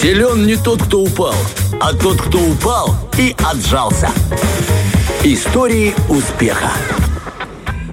[0.00, 1.34] Силен не тот, кто упал,
[1.78, 4.08] а тот, кто упал и отжался.
[5.22, 6.72] Истории успеха.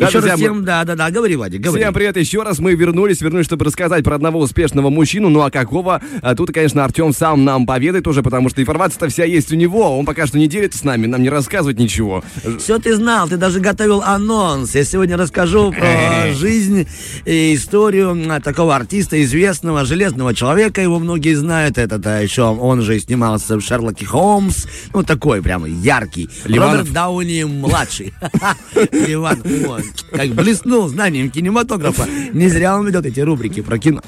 [0.00, 1.82] Да, Еще друзья, раз мы- всем, да, да, да, говори, Вадик, говори.
[1.82, 2.58] Всем привет еще раз.
[2.58, 5.28] Мы вернулись, вернулись, чтобы рассказать про одного успешного мужчину.
[5.28, 6.00] Ну а какого?
[6.22, 9.98] А тут, конечно, Артем сам нам поведает уже, потому что информация-то вся есть у него.
[9.98, 12.24] Он пока что не делится с нами, нам не рассказывает ничего.
[12.58, 14.74] Все ты знал, ты даже готовил анонс.
[14.74, 16.88] Я сегодня расскажу про жизнь
[17.26, 20.80] и историю м, такого артиста, известного железного человека.
[20.80, 21.76] Его многие знают.
[21.76, 24.64] Этот а, еще он же снимался в Шерлоке Холмс.
[24.94, 26.30] Ну, такой прямо яркий.
[26.46, 26.78] Ливанов.
[26.78, 28.14] Роберт Дауни младший.
[28.92, 29.42] Ливан,
[30.10, 32.06] как блеснул знанием кинематографа.
[32.32, 34.02] Не зря он ведет эти рубрики про кино.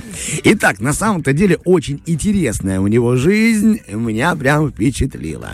[0.45, 3.81] Итак, на самом-то деле очень интересная у него жизнь.
[3.91, 5.51] Меня прям впечатлила.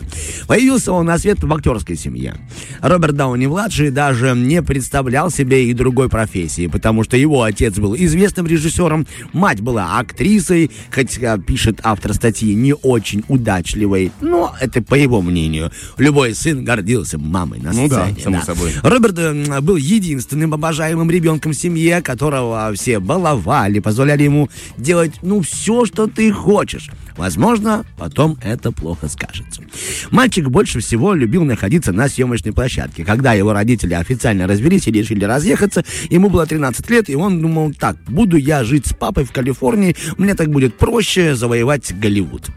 [0.46, 2.36] Появился он на свет в актерской семье.
[2.80, 8.46] Роберт Дауни-младший даже не представлял себе и другой профессии, потому что его отец был известным
[8.46, 15.20] режиссером, мать была актрисой, хотя пишет автор статьи не очень удачливой, но это по его
[15.22, 15.70] мнению.
[15.96, 18.22] Любой сын гордился мамой на Ну да, сцене.
[18.22, 18.72] само собой.
[18.82, 19.76] Роберт э, был
[20.18, 26.32] единственным обожаемым ребенком в семье, которого все баловали, позволяли ему делать, ну, все, что ты
[26.32, 26.90] хочешь.
[27.16, 29.62] Возможно, потом это плохо скажется.
[30.10, 33.04] Мальчик больше всего любил находиться на съемочной площадке.
[33.04, 37.72] Когда его родители официально развелись и решили разъехаться, ему было 13 лет, и он думал,
[37.72, 42.50] так, буду я жить с папой в Калифорнии, мне так будет проще завоевать Голливуд.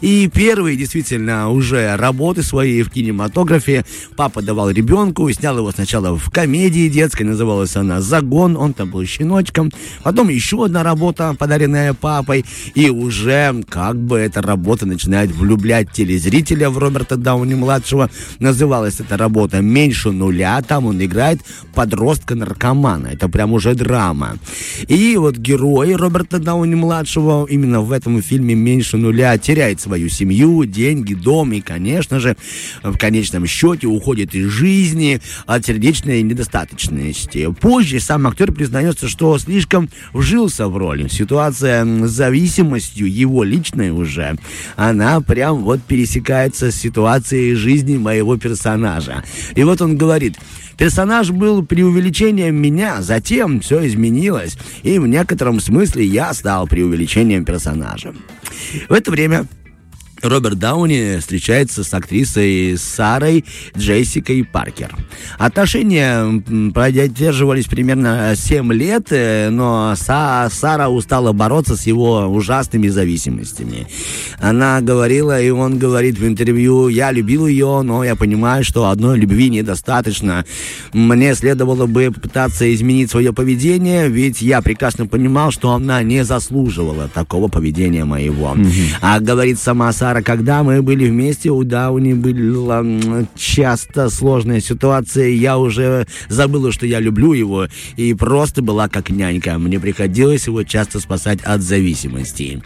[0.00, 3.84] И первые действительно уже работы свои в кинематографе
[4.16, 9.04] папа давал ребенку, снял его сначала в комедии детской, называлась она «Загон», он там был
[9.04, 9.72] щеночком,
[10.04, 12.44] потом еще одна работа, подаренная папой,
[12.76, 18.08] и уже как бы эта работа начинает влюблять телезрителя в Роберта Дауни-младшего.
[18.38, 21.40] Называлась эта работа «Меньше нуля», там он играет
[21.74, 24.36] подростка-наркомана, это прям уже драма.
[24.86, 31.14] И вот герой Роберта Дауни-младшего именно в этом фильме «Меньше нуля» теряет свою семью, деньги,
[31.14, 32.36] дом и, конечно же,
[32.84, 36.81] в конечном счете уходит из жизни от сердечной недостаточности.
[37.60, 41.10] Позже сам актер признается, что слишком вжился в роль.
[41.10, 44.36] Ситуация с зависимостью его личной уже,
[44.76, 49.24] она прям вот пересекается с ситуацией жизни моего персонажа.
[49.54, 50.36] И вот он говорит,
[50.78, 58.14] Персонаж был преувеличением меня, затем все изменилось, и в некотором смысле я стал преувеличением персонажа.
[58.88, 59.46] В это время
[60.22, 63.44] Роберт Дауни встречается с актрисой Сарой
[63.76, 64.94] Джессикой Паркер.
[65.38, 73.86] Отношения продерживались примерно 7 лет, э, но Са- Сара устала бороться с его ужасными зависимостями.
[74.38, 79.18] Она говорила, и он говорит в интервью, я любил ее, но я понимаю, что одной
[79.18, 80.44] любви недостаточно.
[80.92, 87.08] Мне следовало бы попытаться изменить свое поведение, ведь я прекрасно понимал, что она не заслуживала
[87.08, 88.56] такого поведения моего.
[89.00, 92.84] А говорит сама Сара, когда мы были вместе, у Дауни была
[93.36, 99.58] часто сложная ситуация, я уже забыла, что я люблю его, и просто была как нянька.
[99.58, 102.62] Мне приходилось его часто спасать от зависимости.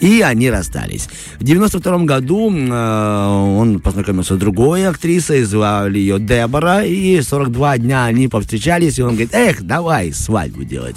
[0.00, 1.08] И они расстались.
[1.38, 3.26] В 92 году э,
[3.60, 9.10] он познакомился с другой актрисой, звали ее Дебора, и 42 дня они повстречались, и он
[9.10, 10.96] говорит, эх, давай свадьбу делать.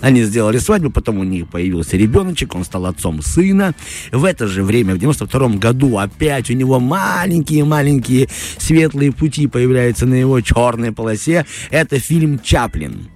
[0.00, 3.74] Они сделали свадьбу, потом у них появился ребеночек, он стал отцом сына.
[4.12, 8.28] В это же время, в 92 году, опять у него маленькие-маленькие
[8.58, 11.46] светлые пути появляются на его черной полосе.
[11.70, 13.08] Это фильм «Чаплин».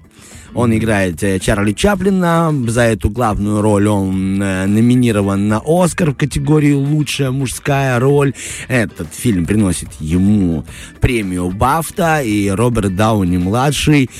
[0.54, 2.52] Он играет э, Чарли Чаплина.
[2.68, 8.34] За эту главную роль он э, номинирован на Оскар в категории «Лучшая мужская роль».
[8.68, 10.64] Этот фильм приносит ему
[11.00, 14.10] премию Бафта, и Роберт Дауни-младший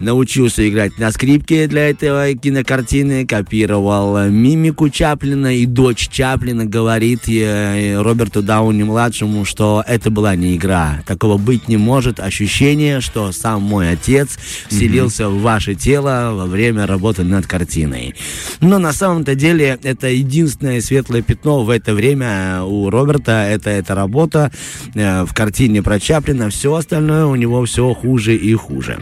[0.00, 7.28] научился играть на скрипке для этой кинокартины, копировал э, мимику Чаплина, и дочь Чаплина говорит
[7.28, 11.02] э, Роберту Дауни-младшему, что это была не игра.
[11.06, 12.20] Такого быть не может.
[12.20, 18.14] Ощущение, что сам мой отец вселился в ваше тело во время работы над картиной.
[18.60, 23.32] Но на самом-то деле это единственное светлое пятно в это время у Роберта.
[23.32, 24.50] Это эта работа
[24.94, 26.48] э, в картине про Чаплина.
[26.50, 28.98] Все остальное у него все хуже и хуже.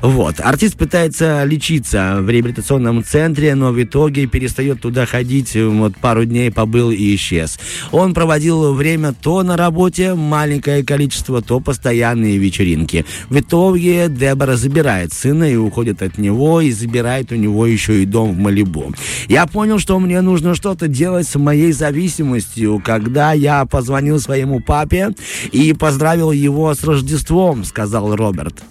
[0.00, 0.21] Вот.
[0.40, 5.54] Артист пытается лечиться в реабилитационном центре, но в итоге перестает туда ходить.
[5.54, 7.58] Вот пару дней побыл и исчез.
[7.90, 13.04] Он проводил время то на работе, маленькое количество, то постоянные вечеринки.
[13.28, 18.06] В итоге Дебора забирает сына и уходит от него, и забирает у него еще и
[18.06, 18.92] дом в Малибу.
[19.28, 25.10] Я понял, что мне нужно что-то делать с моей зависимостью, когда я позвонил своему папе
[25.50, 28.62] и поздравил его с Рождеством, сказал Роберт.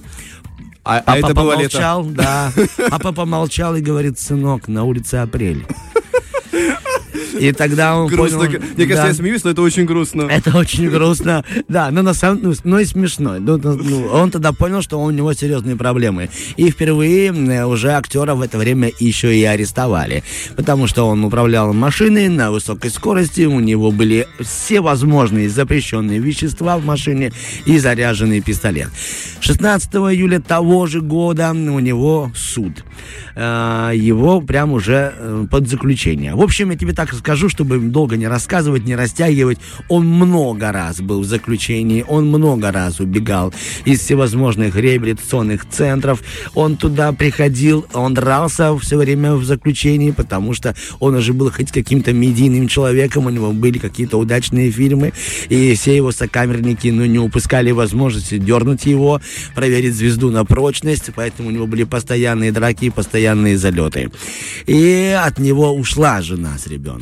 [0.83, 1.77] А, а Папа это было лето.
[1.77, 2.51] помолчал, да.
[2.89, 5.65] Папа помолчал и говорит, сынок, на улице апрель.
[7.39, 8.39] И тогда он Грустно.
[8.39, 8.59] понял...
[8.75, 9.07] Мне кажется, да.
[9.07, 10.23] я смеюсь, но это очень грустно.
[10.23, 11.43] Это очень грустно.
[11.67, 13.37] Да, но на самом ну, ну и смешно.
[13.39, 16.29] Ну, ну, ну, он тогда понял, что у него серьезные проблемы.
[16.57, 20.23] И впервые э, уже актера в это время еще и арестовали.
[20.55, 26.77] Потому что он управлял машиной на высокой скорости, у него были все возможные запрещенные вещества
[26.77, 27.31] в машине
[27.65, 28.89] и заряженный пистолет.
[29.39, 32.83] 16 июля того же года у него суд.
[33.35, 36.35] Э, Его прям уже э, под заключение.
[36.35, 39.59] В общем, я тебе так скажу, чтобы долго не рассказывать, не растягивать.
[39.89, 43.53] Он много раз был в заключении, он много раз убегал
[43.85, 46.21] из всевозможных реабилитационных центров.
[46.53, 51.71] Он туда приходил, он дрался все время в заключении, потому что он уже был хоть
[51.71, 55.13] каким-то медийным человеком, у него были какие-то удачные фильмы,
[55.49, 59.21] и все его сокамерники ну, не упускали возможности дернуть его,
[59.55, 64.11] проверить звезду на прочность, поэтому у него были постоянные драки и постоянные залеты.
[64.67, 67.00] И от него ушла жена с ребенком.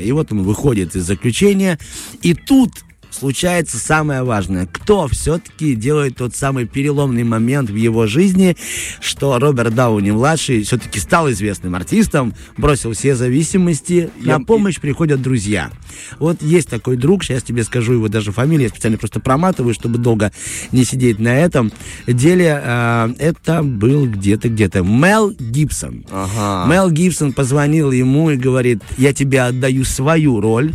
[0.00, 1.78] И вот он выходит из заключения,
[2.22, 2.70] и тут
[3.16, 4.66] случается самое важное.
[4.70, 8.56] Кто все-таки делает тот самый переломный момент в его жизни,
[9.00, 15.70] что Роберт Дауни-младший все-таки стал известным артистом, бросил все зависимости, Я- на помощь приходят друзья.
[16.18, 19.98] Вот есть такой друг, сейчас тебе скажу его даже фамилию, я специально просто проматываю, чтобы
[19.98, 20.32] долго
[20.72, 21.72] не сидеть на этом
[22.06, 22.60] деле.
[22.62, 26.04] А, это был где-то, где-то Мел Гибсон.
[26.10, 26.70] Ага.
[26.70, 30.72] Мел Гибсон позвонил ему и говорит, я тебе отдаю свою роль,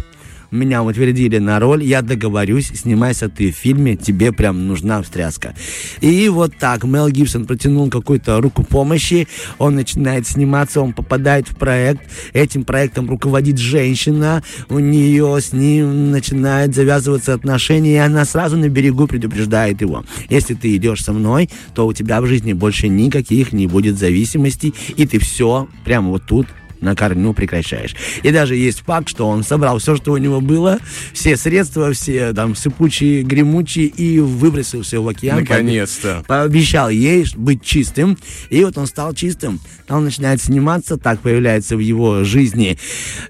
[0.51, 5.55] меня утвердили на роль, я договорюсь, снимайся ты в фильме, тебе прям нужна встряска.
[6.01, 9.27] И вот так Мел Гибсон протянул какую-то руку помощи,
[9.57, 12.01] он начинает сниматься, он попадает в проект,
[12.33, 18.69] этим проектом руководит женщина, у нее с ним начинает завязываться отношения, и она сразу на
[18.69, 20.03] берегу предупреждает его.
[20.29, 24.73] Если ты идешь со мной, то у тебя в жизни больше никаких не будет зависимостей,
[24.97, 26.47] и ты все прямо вот тут
[26.81, 27.95] на корню прекращаешь.
[28.23, 30.79] И даже есть факт, что он собрал все, что у него было,
[31.13, 35.41] все средства, все там сыпучие, гремучие, и выбросил все в океан.
[35.41, 36.23] Наконец-то.
[36.27, 38.17] Пообещал ей быть чистым.
[38.49, 39.59] И вот он стал чистым.
[39.87, 42.77] Он начинает сниматься, так появляется в его жизни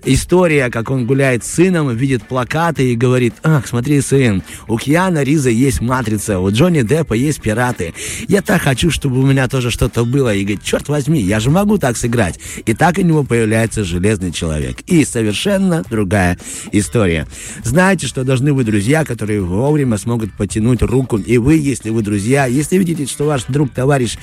[0.05, 5.23] история, как он гуляет с сыном, видит плакаты и говорит, ах, смотри, сын, у Киана
[5.23, 7.93] Риза есть «Матрица», у Джонни Деппа есть «Пираты».
[8.27, 10.33] Я так хочу, чтобы у меня тоже что-то было.
[10.33, 12.39] И говорит, черт возьми, я же могу так сыграть.
[12.65, 13.40] И так у него появляется
[13.83, 14.81] «Железный человек».
[14.87, 16.37] И совершенно другая
[16.71, 17.27] история.
[17.63, 21.17] Знаете, что должны быть друзья, которые вовремя смогут потянуть руку.
[21.17, 24.17] И вы, если вы друзья, если видите, что ваш друг, товарищ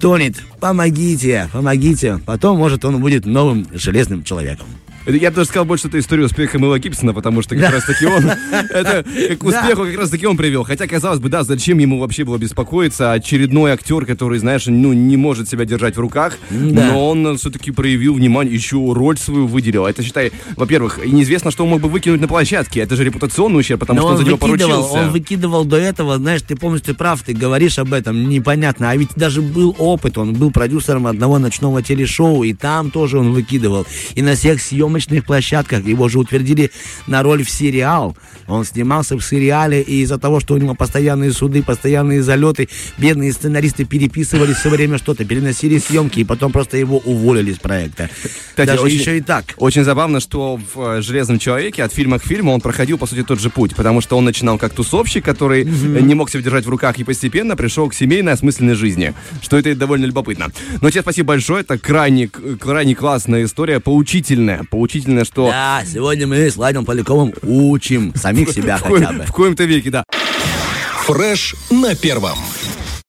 [0.00, 2.20] тонет, помогите, помогите.
[2.26, 4.66] Потом, может, он будет новым железным человеком.
[5.06, 7.84] Я бы даже сказал больше, что это история успеха Мэла Гибсона, потому что как раз
[7.84, 8.24] таки он,
[8.70, 9.04] это
[9.36, 10.64] к успеху как раз таки он привел.
[10.64, 13.12] Хотя, казалось бы, да, зачем ему вообще было беспокоиться?
[13.12, 16.92] Очередной актер, который, знаешь, ну, не может себя держать в руках, Да.
[16.92, 19.86] но он все-таки проявил внимание, еще роль свою выделил.
[19.86, 22.80] Это, считай, во-первых, неизвестно, что он мог бы выкинуть на площадке.
[22.80, 24.74] Это же репутационный ущерб, потому Но что он за него поручился.
[24.92, 28.90] он выкидывал до этого, знаешь, ты полностью прав, ты говоришь об этом, непонятно.
[28.90, 33.32] А ведь даже был опыт, он был продюсером одного ночного телешоу, и там тоже он
[33.32, 33.86] выкидывал.
[34.14, 34.60] И на всех
[34.92, 36.70] съемочных площадках его же утвердили
[37.06, 38.16] на роль в сериал.
[38.46, 42.68] Он снимался в сериале, и из-за того, что у него постоянные суды, постоянные залеты,
[42.98, 48.10] бедные сценаристы переписывали все время что-то, переносили съемки, и потом просто его уволили с проекта.
[48.50, 49.44] Кстати, Даже очень- еще и так.
[49.56, 53.22] Очень забавно, что в э, «Железном человеке» от фильма к фильму он проходил, по сути,
[53.22, 56.66] тот же путь, потому что он начинал как тусовщик, который э, не мог себя держать
[56.66, 60.48] в руках и постепенно пришел к семейной осмысленной жизни, что это довольно любопытно.
[60.80, 64.81] Но тебе спасибо большое, это крайне, крайне классная история, поучительная, поучительная,
[65.24, 69.24] что Да, сегодня мы с Владимиром Поляковым учим самих себя хотя бы.
[69.24, 70.04] в коем-то веке, да.
[71.06, 72.38] Фреш на первом.